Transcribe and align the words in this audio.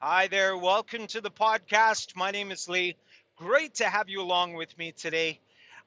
Hi 0.00 0.28
there. 0.28 0.56
Welcome 0.56 1.08
to 1.08 1.20
the 1.20 1.28
podcast. 1.30 2.14
My 2.14 2.30
name 2.30 2.52
is 2.52 2.68
Lee. 2.68 2.94
Great 3.34 3.74
to 3.74 3.86
have 3.86 4.08
you 4.08 4.20
along 4.22 4.54
with 4.54 4.78
me 4.78 4.92
today. 4.92 5.40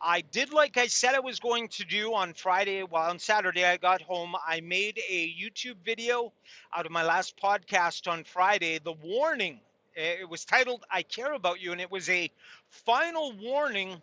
I 0.00 0.22
did 0.22 0.50
like 0.50 0.78
I 0.78 0.86
said 0.86 1.14
I 1.14 1.20
was 1.20 1.38
going 1.38 1.68
to 1.68 1.84
do 1.84 2.14
on 2.14 2.32
Friday. 2.32 2.82
Well, 2.84 3.02
on 3.02 3.18
Saturday, 3.18 3.66
I 3.66 3.76
got 3.76 4.00
home. 4.00 4.34
I 4.46 4.62
made 4.62 4.98
a 5.10 5.34
YouTube 5.38 5.76
video 5.84 6.32
out 6.74 6.86
of 6.86 6.90
my 6.90 7.04
last 7.04 7.38
podcast 7.38 8.10
on 8.10 8.24
Friday. 8.24 8.78
The 8.78 8.94
warning, 8.94 9.60
eh, 9.94 10.20
it 10.22 10.28
was 10.30 10.46
titled 10.46 10.86
I 10.90 11.02
Care 11.02 11.34
About 11.34 11.60
You, 11.60 11.72
and 11.72 11.80
it 11.80 11.90
was 11.90 12.08
a 12.08 12.30
final 12.70 13.32
warning 13.32 14.00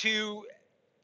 to 0.00 0.46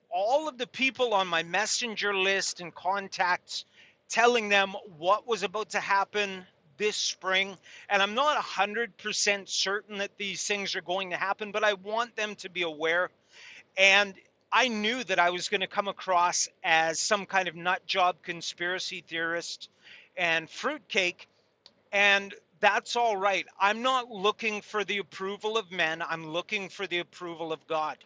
all 0.09 0.49
of 0.49 0.57
the 0.57 0.67
people 0.67 1.13
on 1.13 1.29
my 1.29 1.43
messenger 1.43 2.17
list 2.17 2.63
and 2.63 2.75
contacts 2.75 3.67
telling 4.09 4.49
them 4.49 4.75
what 4.97 5.29
was 5.29 5.43
about 5.43 5.69
to 5.71 5.81
happen 5.81 6.47
this 6.81 6.97
spring. 6.97 7.57
And 7.91 8.03
I'm 8.03 8.15
not 8.15 8.43
100% 8.43 9.49
certain 9.49 9.99
that 9.99 10.17
these 10.17 10.43
things 10.45 10.75
are 10.75 10.81
going 10.81 11.11
to 11.11 11.17
happen, 11.17 11.53
but 11.53 11.63
I 11.63 11.75
want 11.75 12.17
them 12.17 12.35
to 12.37 12.49
be 12.49 12.63
aware. 12.63 13.11
And 13.77 14.15
I 14.51 14.67
knew 14.67 15.05
that 15.05 15.19
I 15.19 15.29
was 15.29 15.49
going 15.49 15.61
to 15.61 15.67
come 15.67 15.89
across 15.89 16.49
as 16.65 16.99
some 16.99 17.27
kind 17.27 17.49
of 17.49 17.55
nut 17.55 17.87
job 17.87 18.17
conspiracy 18.23 19.05
theorist 19.07 19.69
and 20.17 20.49
fruitcake. 20.49 21.29
And 21.93 22.35
that's 22.61 22.97
all 22.97 23.17
right. 23.17 23.47
I'm 23.61 23.83
not 23.83 24.11
looking 24.11 24.63
for 24.63 24.83
the 24.83 24.99
approval 24.99 25.59
of 25.59 25.71
men. 25.71 26.03
I'm 26.03 26.27
looking 26.27 26.71
for 26.71 26.87
the 26.87 27.01
approval 27.01 27.53
of 27.53 27.65
God. 27.67 27.99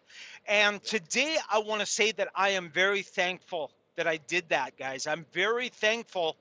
And 0.46 0.82
today 0.82 1.36
I 1.48 1.60
want 1.60 1.80
to 1.80 1.86
say 1.86 2.10
that 2.12 2.28
I 2.34 2.50
am 2.50 2.70
very 2.70 3.02
thankful 3.02 3.70
that 3.94 4.08
I 4.08 4.16
did 4.16 4.48
that, 4.48 4.76
guys. 4.76 5.06
I'm 5.06 5.24
very 5.32 5.68
thankful 5.68 6.36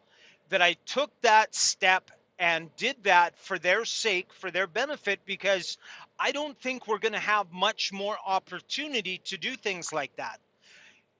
that 0.49 0.63
I 0.63 0.73
took 0.85 1.11
that 1.21 1.53
step 1.53 2.09
and 2.43 2.75
did 2.75 3.01
that 3.05 3.39
for 3.39 3.57
their 3.57 3.85
sake, 3.85 4.33
for 4.33 4.51
their 4.51 4.67
benefit, 4.67 5.21
because 5.25 5.77
I 6.19 6.33
don't 6.33 6.59
think 6.59 6.89
we're 6.89 6.99
going 6.99 7.13
to 7.13 7.19
have 7.19 7.49
much 7.53 7.93
more 7.93 8.17
opportunity 8.25 9.21
to 9.23 9.37
do 9.37 9.55
things 9.55 9.93
like 9.93 10.13
that. 10.17 10.41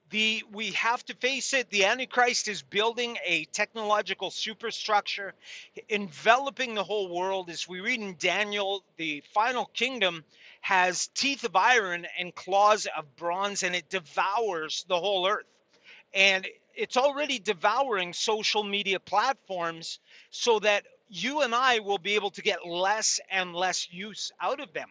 The, 0.10 0.44
we 0.52 0.72
have 0.72 1.06
to 1.06 1.16
face 1.16 1.54
it. 1.54 1.70
The 1.70 1.86
antichrist 1.86 2.50
is 2.50 2.62
building 2.62 3.18
a 3.26 3.46
technological 3.46 4.32
superstructure 4.32 5.34
enveloping 5.88 6.76
the 6.76 6.84
whole 6.84 7.08
world. 7.08 7.50
As 7.50 7.70
we 7.70 7.80
read 7.80 8.02
in 8.02 8.16
daniel 8.20 8.84
the 8.98 9.24
final 9.34 9.68
kingdom 9.74 10.26
has 10.60 11.08
teeth 11.16 11.46
of 11.46 11.56
iron 11.56 12.06
and 12.20 12.36
claws 12.36 12.86
of 12.98 13.16
bronze 13.16 13.64
and 13.64 13.74
it 13.74 13.88
devours 13.88 14.84
the 14.90 15.00
whole 15.00 15.26
earth. 15.26 15.46
And 16.14 16.46
it's 16.76 16.98
already 16.98 17.40
devouring 17.40 18.12
social 18.12 18.64
media 18.64 19.00
platforms 19.00 20.00
so 20.30 20.60
that 20.60 20.84
you 21.10 21.42
and 21.42 21.54
I 21.54 21.80
will 21.80 21.98
be 21.98 22.16
able 22.16 22.32
to 22.32 22.42
get 22.42 22.66
less 22.66 23.20
and 23.30 23.56
less 23.56 23.92
use 23.92 24.32
out 24.42 24.60
of 24.60 24.74
them. 24.74 24.90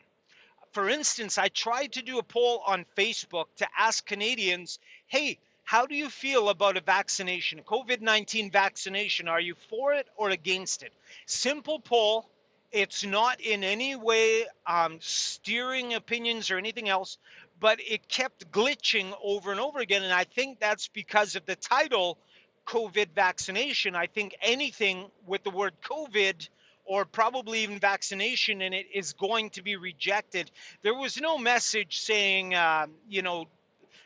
For 0.73 0.89
instance, 0.89 1.37
I 1.37 1.49
tried 1.49 1.93
to 1.93 2.03
do 2.03 2.19
a 2.19 2.23
poll 2.23 2.63
on 2.67 2.87
Facebook 2.97 3.47
to 3.57 3.69
ask 3.77 4.07
Canadians, 4.07 4.79
hey, 5.07 5.39
how 5.65 5.87
do 5.87 5.95
you 5.95 6.09
feel 6.09 6.49
about 6.49 6.77
a 6.77 6.81
vaccination, 6.81 7.59
a 7.59 7.63
COVID 7.63 8.01
19 8.01 8.51
vaccination? 8.51 9.29
Are 9.29 9.41
you 9.41 9.55
for 9.55 9.93
it 9.93 10.09
or 10.17 10.31
against 10.31 10.83
it? 10.83 10.93
Simple 11.27 11.79
poll. 11.81 12.29
It's 12.73 13.05
not 13.05 13.41
in 13.41 13.63
any 13.63 13.97
way 13.97 14.47
um, 14.67 14.99
steering 15.01 15.95
opinions 15.95 16.51
or 16.51 16.57
anything 16.57 16.89
else, 16.89 17.19
but 17.61 17.79
it 17.81 18.09
kept 18.09 18.51
glitching 18.51 19.15
over 19.23 19.51
and 19.51 19.61
over 19.61 19.81
again. 19.81 20.03
And 20.03 20.13
I 20.13 20.25
think 20.25 20.59
that's 20.59 20.89
because 20.89 21.37
of 21.37 21.45
the 21.45 21.57
title 21.57 22.19
COVID 22.67 23.09
vaccination. 23.15 23.95
I 23.95 24.07
think 24.07 24.37
anything 24.41 25.11
with 25.27 25.43
the 25.43 25.51
word 25.51 25.75
COVID 25.85 26.49
or 26.85 27.05
probably 27.05 27.61
even 27.61 27.79
vaccination 27.79 28.63
in 28.63 28.73
it 28.73 28.87
is 28.93 29.13
going 29.13 29.51
to 29.51 29.63
be 29.63 29.77
rejected. 29.77 30.51
There 30.83 30.95
was 30.95 31.21
no 31.21 31.39
message 31.39 32.01
saying, 32.01 32.55
uh, 32.55 32.87
you 33.09 33.23
know, 33.23 33.47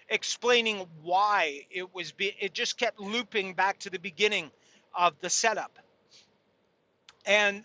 explaining 0.09 0.87
why 1.03 1.67
it 1.71 1.95
was. 1.95 2.13
Be- 2.13 2.37
it 2.41 2.53
just 2.53 2.79
kept 2.79 3.01
looping 3.01 3.55
back 3.55 3.79
to 3.81 3.91
the 3.91 3.99
beginning 3.99 4.51
of 4.95 5.15
the 5.21 5.31
setup, 5.31 5.79
and 7.25 7.65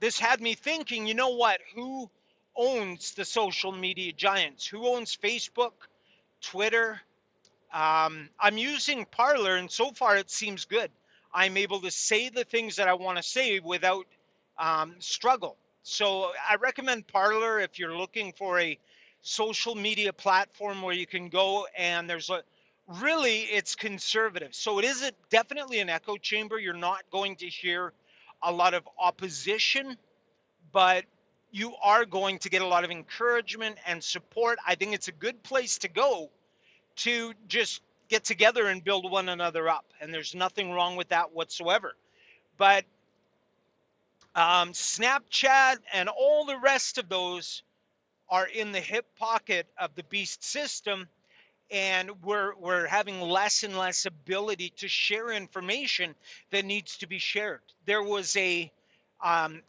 this 0.00 0.18
had 0.18 0.40
me 0.40 0.54
thinking. 0.54 1.06
You 1.06 1.14
know 1.14 1.30
what? 1.30 1.60
Who 1.74 2.10
owns 2.56 3.14
the 3.14 3.24
social 3.24 3.72
media 3.72 4.12
giants? 4.12 4.66
Who 4.66 4.86
owns 4.86 5.16
Facebook, 5.16 5.72
Twitter? 6.40 7.00
Um, 7.72 8.28
I'm 8.40 8.58
using 8.58 9.06
Parler, 9.06 9.56
and 9.56 9.70
so 9.70 9.92
far 9.92 10.16
it 10.16 10.30
seems 10.30 10.64
good. 10.64 10.90
I'm 11.32 11.56
able 11.56 11.80
to 11.80 11.90
say 11.90 12.28
the 12.28 12.44
things 12.44 12.74
that 12.76 12.88
I 12.88 12.94
want 12.94 13.16
to 13.16 13.22
say 13.22 13.60
without 13.60 14.06
um, 14.58 14.96
struggle. 14.98 15.56
So 15.82 16.32
I 16.48 16.56
recommend 16.56 17.06
Parler 17.06 17.60
if 17.60 17.78
you're 17.78 17.96
looking 17.96 18.32
for 18.32 18.58
a 18.58 18.76
social 19.22 19.74
media 19.74 20.12
platform 20.12 20.82
where 20.82 20.94
you 20.94 21.06
can 21.06 21.28
go 21.28 21.66
and 21.76 22.08
there's 22.08 22.30
a 22.30 22.42
really 23.00 23.42
it's 23.42 23.76
conservative. 23.76 24.54
So 24.54 24.78
it 24.78 24.84
is 24.84 25.02
a, 25.02 25.12
definitely 25.30 25.78
an 25.78 25.88
echo 25.88 26.16
chamber. 26.16 26.58
You're 26.58 26.74
not 26.74 27.02
going 27.12 27.36
to 27.36 27.46
hear 27.46 27.92
a 28.42 28.52
lot 28.52 28.74
of 28.74 28.88
opposition, 28.98 29.96
but 30.72 31.04
you 31.52 31.74
are 31.82 32.04
going 32.04 32.38
to 32.40 32.48
get 32.48 32.62
a 32.62 32.66
lot 32.66 32.84
of 32.84 32.90
encouragement 32.90 33.76
and 33.86 34.02
support. 34.02 34.58
I 34.66 34.74
think 34.74 34.94
it's 34.94 35.08
a 35.08 35.12
good 35.12 35.42
place 35.42 35.78
to 35.78 35.88
go 35.88 36.30
to 36.96 37.32
just 37.48 37.82
get 38.08 38.24
together 38.24 38.66
and 38.66 38.84
build 38.84 39.10
one 39.10 39.28
another 39.28 39.68
up. 39.68 39.84
And 40.00 40.12
there's 40.12 40.34
nothing 40.34 40.72
wrong 40.72 40.96
with 40.96 41.08
that 41.08 41.32
whatsoever. 41.32 41.94
But 42.58 42.84
um, 44.34 44.72
Snapchat 44.72 45.76
and 45.92 46.08
all 46.08 46.44
the 46.44 46.58
rest 46.58 46.98
of 46.98 47.08
those 47.08 47.62
are 48.28 48.46
in 48.46 48.72
the 48.72 48.80
hip 48.80 49.06
pocket 49.18 49.66
of 49.78 49.94
the 49.94 50.04
beast 50.04 50.44
system. 50.44 51.08
And 51.70 52.10
we're, 52.24 52.54
we're 52.56 52.86
having 52.86 53.20
less 53.20 53.62
and 53.62 53.78
less 53.78 54.06
ability 54.06 54.72
to 54.76 54.88
share 54.88 55.30
information 55.30 56.14
that 56.50 56.64
needs 56.64 56.96
to 56.98 57.06
be 57.06 57.18
shared. 57.18 57.60
There 57.86 58.02
was 58.02 58.36
a, 58.36 58.70
um, 59.22 59.62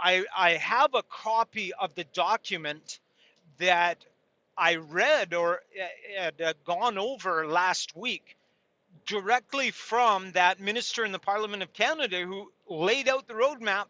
I, 0.00 0.24
I 0.36 0.50
have 0.52 0.94
a 0.94 1.02
copy 1.02 1.72
of 1.74 1.94
the 1.96 2.04
document 2.12 3.00
that 3.58 4.04
I 4.58 4.76
read 4.76 5.34
or 5.34 5.60
uh, 5.80 5.86
had 6.20 6.40
uh, 6.40 6.52
gone 6.64 6.98
over 6.98 7.46
last 7.46 7.96
week 7.96 8.36
directly 9.06 9.70
from 9.70 10.32
that 10.32 10.60
minister 10.60 11.04
in 11.04 11.12
the 11.12 11.18
Parliament 11.18 11.62
of 11.62 11.72
Canada 11.72 12.20
who 12.22 12.50
laid 12.68 13.08
out 13.08 13.28
the 13.28 13.34
roadmap 13.34 13.86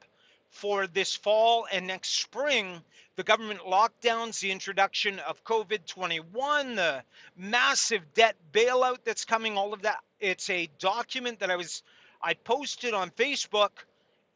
for 0.51 0.87
this 0.87 1.15
fall 1.17 1.67
and 1.73 1.87
next 1.87 2.21
spring 2.21 2.83
the 3.19 3.25
government 3.25 3.59
lockdowns, 3.67 4.39
the 4.39 4.53
introduction 4.53 5.19
of 5.19 5.43
COVID 5.43 5.85
21, 5.87 6.77
the 6.77 7.03
massive 7.37 8.03
debt 8.15 8.37
bailout 8.53 8.99
that's 9.05 9.25
coming, 9.25 9.59
all 9.59 9.75
of 9.75 9.83
that. 9.83 9.99
It's 10.21 10.49
a 10.51 10.69
document 10.79 11.41
that 11.41 11.51
I 11.51 11.57
was, 11.57 11.83
I 12.23 12.35
posted 12.35 12.95
on 12.95 13.11
Facebook, 13.11 13.71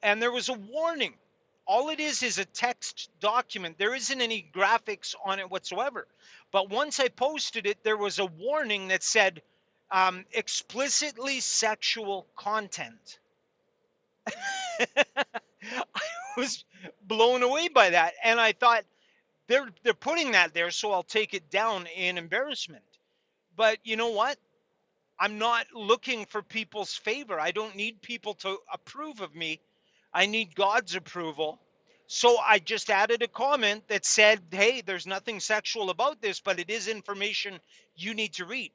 and 0.03 0.21
there 0.21 0.33
was 0.33 0.49
a 0.49 0.55
warning. 0.55 1.15
All 1.67 1.91
it 1.91 2.01
is 2.01 2.23
is 2.23 2.39
a 2.39 2.45
text 2.47 3.11
document. 3.21 3.79
There 3.79 3.95
isn't 3.95 4.21
any 4.21 4.49
graphics 4.55 5.15
on 5.25 5.41
it 5.41 5.51
whatsoever. 5.51 6.09
But 6.53 6.71
once 6.71 7.01
I 7.01 7.09
posted 7.09 7.67
it, 7.67 7.85
there 7.85 7.97
was 7.97 8.19
a 8.19 8.27
warning 8.27 8.89
that 8.89 9.03
said 9.03 9.43
um, 9.91 10.25
explicitly 10.33 11.41
sexual 11.41 12.27
content. 12.37 13.19
I 14.81 16.03
was 16.37 16.65
blown 17.03 17.43
away 17.43 17.69
by 17.69 17.91
that, 17.91 18.15
and 18.25 18.41
I 18.41 18.53
thought 18.53 18.85
they're 19.49 19.71
they're 19.85 19.95
putting 19.95 20.33
that 20.33 20.55
there, 20.55 20.71
so 20.71 20.93
I'll 20.93 21.03
take 21.05 21.35
it 21.35 21.51
down 21.51 21.87
in 21.97 22.19
embarrassment. 22.19 22.85
But 23.57 23.79
you 23.85 23.97
know 23.97 24.11
what? 24.11 24.39
I'm 25.21 25.39
not 25.39 25.67
looking 25.75 26.27
for 26.27 26.43
people's 26.43 26.95
favor. 26.95 27.41
I 27.41 27.53
don't 27.53 27.77
need 27.77 28.03
people 28.03 28.35
to 28.37 28.59
approve 28.73 29.21
of 29.21 29.35
me. 29.35 29.61
I 30.15 30.27
need 30.27 30.55
God's 30.55 30.95
approval. 30.95 31.59
So 32.07 32.37
I 32.39 32.59
just 32.59 32.91
added 32.91 33.23
a 33.23 33.29
comment 33.29 33.89
that 33.89 34.05
said, 34.05 34.41
hey, 34.51 34.83
there's 34.83 35.07
nothing 35.07 35.41
sexual 35.41 35.91
about 35.91 36.21
this, 36.21 36.41
but 36.41 36.59
it 36.61 36.69
is 36.69 36.89
information 36.89 37.59
you 37.97 38.13
need 38.13 38.35
to 38.35 38.45
read. 38.45 38.73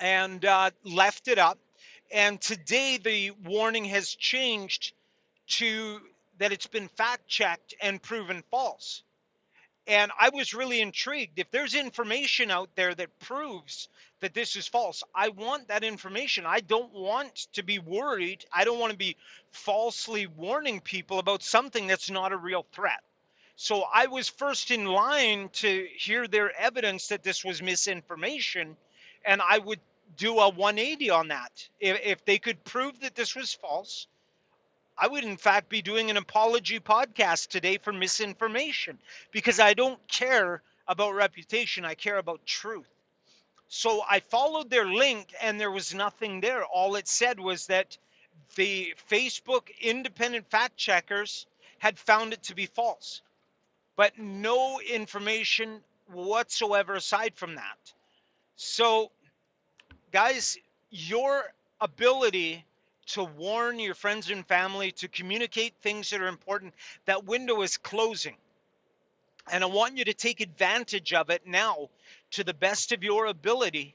And 0.00 0.44
uh, 0.44 0.70
left 0.84 1.28
it 1.28 1.38
up. 1.38 1.58
And 2.12 2.40
today 2.40 2.98
the 3.02 3.30
warning 3.44 3.86
has 3.86 4.10
changed 4.10 4.92
to 5.46 6.00
that 6.38 6.52
it's 6.52 6.66
been 6.66 6.88
fact 6.88 7.26
checked 7.26 7.74
and 7.80 8.02
proven 8.02 8.42
false. 8.50 9.02
And 9.86 10.10
I 10.18 10.30
was 10.30 10.54
really 10.54 10.80
intrigued. 10.80 11.38
If 11.38 11.50
there's 11.50 11.74
information 11.74 12.50
out 12.50 12.70
there 12.74 12.94
that 12.94 13.18
proves 13.18 13.88
that 14.20 14.32
this 14.32 14.56
is 14.56 14.66
false, 14.66 15.02
I 15.14 15.28
want 15.28 15.68
that 15.68 15.84
information. 15.84 16.46
I 16.46 16.60
don't 16.60 16.92
want 16.94 17.48
to 17.52 17.62
be 17.62 17.78
worried. 17.78 18.46
I 18.52 18.64
don't 18.64 18.78
want 18.78 18.92
to 18.92 18.98
be 18.98 19.16
falsely 19.52 20.26
warning 20.26 20.80
people 20.80 21.18
about 21.18 21.42
something 21.42 21.86
that's 21.86 22.10
not 22.10 22.32
a 22.32 22.36
real 22.36 22.64
threat. 22.72 23.02
So 23.56 23.84
I 23.92 24.06
was 24.06 24.28
first 24.28 24.70
in 24.70 24.86
line 24.86 25.48
to 25.54 25.86
hear 25.96 26.26
their 26.26 26.58
evidence 26.58 27.08
that 27.08 27.22
this 27.22 27.44
was 27.44 27.62
misinformation, 27.62 28.76
and 29.24 29.40
I 29.42 29.58
would 29.58 29.80
do 30.16 30.38
a 30.38 30.48
180 30.48 31.10
on 31.10 31.28
that. 31.28 31.68
If, 31.78 32.00
if 32.02 32.24
they 32.24 32.38
could 32.38 32.64
prove 32.64 33.00
that 33.00 33.14
this 33.14 33.36
was 33.36 33.52
false, 33.52 34.08
I 34.96 35.08
would, 35.08 35.24
in 35.24 35.36
fact, 35.36 35.68
be 35.68 35.82
doing 35.82 36.10
an 36.10 36.16
apology 36.16 36.78
podcast 36.80 37.48
today 37.48 37.78
for 37.78 37.92
misinformation 37.92 38.98
because 39.32 39.58
I 39.60 39.74
don't 39.74 40.06
care 40.08 40.62
about 40.86 41.14
reputation. 41.14 41.84
I 41.84 41.94
care 41.94 42.18
about 42.18 42.46
truth. 42.46 42.88
So 43.68 44.02
I 44.08 44.20
followed 44.20 44.70
their 44.70 44.86
link 44.86 45.34
and 45.40 45.60
there 45.60 45.70
was 45.70 45.94
nothing 45.94 46.40
there. 46.40 46.64
All 46.64 46.96
it 46.96 47.08
said 47.08 47.40
was 47.40 47.66
that 47.66 47.98
the 48.56 48.94
Facebook 49.10 49.68
independent 49.80 50.48
fact 50.50 50.76
checkers 50.76 51.46
had 51.78 51.98
found 51.98 52.32
it 52.32 52.42
to 52.44 52.54
be 52.54 52.66
false, 52.66 53.22
but 53.96 54.18
no 54.18 54.80
information 54.80 55.82
whatsoever 56.06 56.94
aside 56.94 57.34
from 57.36 57.56
that. 57.56 57.92
So, 58.56 59.10
guys, 60.12 60.56
your 60.90 61.52
ability 61.80 62.64
to 63.06 63.24
warn 63.24 63.78
your 63.78 63.94
friends 63.94 64.30
and 64.30 64.46
family, 64.46 64.92
to 64.92 65.08
communicate 65.08 65.74
things 65.80 66.10
that 66.10 66.20
are 66.20 66.28
important, 66.28 66.74
that 67.06 67.24
window 67.24 67.62
is 67.62 67.76
closing. 67.76 68.36
And 69.50 69.62
I 69.62 69.66
want 69.66 69.96
you 69.96 70.04
to 70.04 70.14
take 70.14 70.40
advantage 70.40 71.12
of 71.12 71.30
it 71.30 71.46
now 71.46 71.90
to 72.32 72.44
the 72.44 72.54
best 72.54 72.92
of 72.92 73.04
your 73.04 73.26
ability 73.26 73.94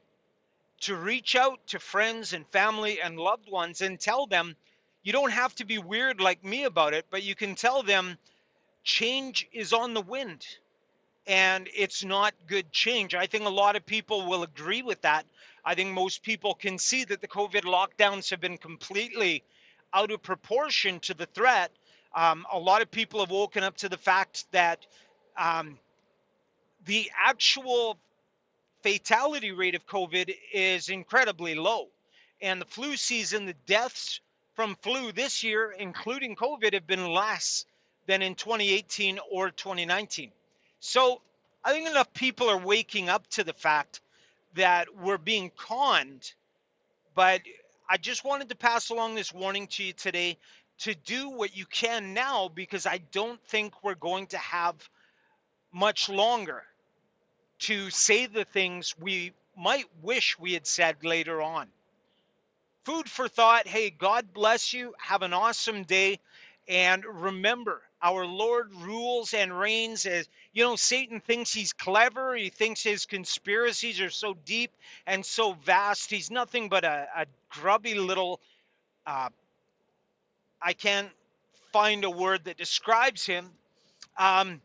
to 0.82 0.96
reach 0.96 1.36
out 1.36 1.60
to 1.68 1.80
friends 1.80 2.34
and 2.34 2.48
family 2.48 3.02
and 3.02 3.20
loved 3.20 3.50
ones 3.50 3.82
and 3.82 4.00
tell 4.00 4.26
them 4.26 4.56
you 5.04 5.12
don't 5.12 5.32
have 5.32 5.56
to 5.56 5.66
be 5.66 5.78
weird 5.78 6.22
like 6.22 6.44
me 6.44 6.66
about 6.66 6.94
it, 6.94 7.06
but 7.10 7.24
you 7.24 7.36
can 7.36 7.56
tell 7.56 7.84
them 7.84 8.18
change 8.84 9.48
is 9.52 9.74
on 9.74 9.94
the 9.94 10.02
wind 10.02 10.46
and 11.30 11.70
it's 11.76 12.04
not 12.04 12.34
good 12.48 12.72
change. 12.72 13.14
I 13.14 13.28
think 13.28 13.46
a 13.46 13.50
lot 13.50 13.76
of 13.76 13.86
people 13.86 14.26
will 14.26 14.42
agree 14.42 14.82
with 14.82 15.00
that. 15.04 15.28
I 15.64 15.76
think 15.76 15.94
most 15.94 16.24
people 16.24 16.56
can 16.56 16.80
see 16.80 17.04
that 17.06 17.22
the 17.22 17.28
COVID 17.28 17.62
lockdowns 17.62 18.32
have 18.32 18.42
been 18.42 18.58
completely 18.58 19.44
out 19.94 20.10
of 20.10 20.24
proportion 20.24 21.00
to 21.02 21.14
the 21.14 21.28
threat. 21.28 21.72
Um, 22.16 22.48
a 22.52 22.58
lot 22.58 22.82
of 22.82 22.90
people 22.90 23.20
have 23.20 23.30
woken 23.30 23.64
up 23.64 23.78
to 23.78 23.90
the 23.90 23.98
fact 23.98 24.52
that 24.52 24.88
um, 25.38 25.78
the 26.86 27.12
actual 27.16 28.00
fatality 28.82 29.52
rate 29.52 29.76
of 29.76 29.86
COVID 29.86 30.34
is 30.52 30.90
incredibly 30.90 31.54
low. 31.54 31.90
And 32.42 32.60
the 32.60 32.66
flu 32.66 32.96
season, 32.96 33.46
the 33.46 33.54
deaths 33.68 34.20
from 34.56 34.76
flu 34.82 35.12
this 35.12 35.44
year, 35.44 35.76
including 35.78 36.36
COVID, 36.36 36.74
have 36.74 36.88
been 36.88 37.14
less 37.14 37.66
than 38.08 38.24
in 38.24 38.34
2018 38.34 39.20
or 39.30 39.52
2019. 39.52 40.32
So 40.80 41.22
I 41.64 41.72
think 41.72 41.90
enough 41.90 42.14
people 42.14 42.50
are 42.50 42.58
waking 42.58 43.10
up 43.10 43.28
to 43.32 43.44
the 43.44 43.54
fact 43.54 44.02
that 44.56 44.88
we're 44.96 45.18
being 45.18 45.52
conned. 45.58 46.34
But 47.16 47.42
I 47.90 47.98
just 47.98 48.24
wanted 48.24 48.50
to 48.50 48.56
pass 48.56 48.90
along 48.90 49.16
this 49.16 49.34
warning 49.34 49.68
to 49.68 49.84
you 49.84 49.94
today 49.94 50.38
to 50.80 50.96
do 50.96 51.30
what 51.30 51.56
you 51.56 51.66
can 51.66 52.14
now 52.14 52.50
because 52.50 52.86
I 52.86 53.00
don't 53.12 53.42
think 53.48 53.84
we're 53.84 53.96
going 53.96 54.28
to 54.28 54.38
have 54.38 54.76
much 55.74 56.10
longer 56.10 56.64
to 57.60 57.90
say 57.90 58.26
the 58.26 58.46
things 58.46 58.96
we 58.98 59.34
might 59.58 59.86
wish 60.02 60.40
we 60.40 60.54
had 60.54 60.66
said 60.66 61.04
later 61.04 61.42
on. 61.42 61.68
Food 62.86 63.10
for 63.10 63.28
thought. 63.28 63.68
Hey, 63.68 63.90
God 63.90 64.34
bless 64.34 64.74
you. 64.74 64.94
Have 64.98 65.22
an 65.22 65.34
awesome 65.34 65.84
day. 65.84 66.20
And 66.70 67.04
remember, 67.04 67.82
our 68.02 68.26
Lord 68.26 68.74
rules 68.76 69.34
and 69.34 69.58
reigns 69.58 70.06
as 70.06 70.30
you 70.54 70.64
know, 70.64 70.76
Satan 70.76 71.20
thinks 71.20 71.54
he's 71.54 71.74
clever. 71.74 72.36
He 72.36 72.50
thinks 72.50 72.82
his 72.84 73.06
conspiracies 73.06 74.02
are 74.02 74.10
so 74.10 74.36
deep 74.46 74.72
and 75.08 75.26
so 75.26 75.54
vast. 75.54 76.10
He's 76.10 76.32
nothing 76.32 76.70
but 76.70 76.84
a, 76.84 77.08
a 77.16 77.26
grubby 77.50 77.96
little, 77.96 78.40
uh, 79.06 79.30
I 80.62 80.74
can't 80.74 81.10
find 81.72 82.04
a 82.04 82.10
word 82.10 82.44
that 82.46 82.58
describes 82.58 83.26
him, 83.26 83.52
um, 84.18 84.62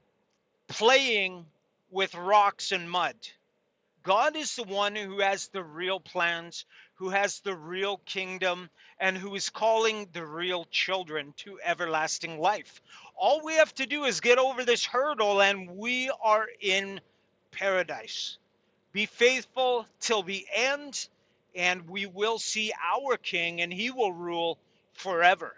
playing 0.68 1.44
with 1.90 2.14
rocks 2.14 2.72
and 2.72 2.90
mud. 2.90 3.14
God 4.02 4.36
is 4.36 4.56
the 4.56 4.64
one 4.64 4.94
who 4.94 5.20
has 5.20 5.48
the 5.48 5.62
real 5.62 6.00
plans, 6.00 6.66
who 6.94 7.08
has 7.08 7.40
the 7.40 7.54
real 7.54 7.98
kingdom, 8.04 8.70
and 9.00 9.16
who 9.16 9.34
is 9.34 9.50
calling 9.50 10.06
the 10.12 10.24
real 10.24 10.64
children 10.70 11.34
to 11.36 11.58
everlasting 11.64 12.38
life. 12.38 12.80
All 13.16 13.44
we 13.44 13.54
have 13.54 13.74
to 13.74 13.86
do 13.86 14.04
is 14.04 14.20
get 14.20 14.38
over 14.38 14.64
this 14.64 14.84
hurdle, 14.84 15.42
and 15.42 15.68
we 15.70 16.10
are 16.22 16.46
in 16.60 17.00
paradise. 17.50 18.38
Be 18.92 19.06
faithful 19.06 19.86
till 20.00 20.22
the 20.22 20.46
end, 20.54 21.08
and 21.54 21.88
we 21.88 22.06
will 22.06 22.38
see 22.38 22.72
our 22.94 23.16
king, 23.16 23.60
and 23.60 23.72
he 23.72 23.90
will 23.90 24.12
rule 24.12 24.58
forever. 24.92 25.54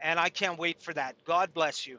And 0.00 0.20
I 0.20 0.28
can't 0.28 0.58
wait 0.58 0.82
for 0.82 0.92
that. 0.94 1.16
God 1.24 1.54
bless 1.54 1.86
you. 1.86 1.98